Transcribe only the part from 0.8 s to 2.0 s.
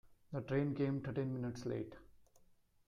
thirteen minutes late.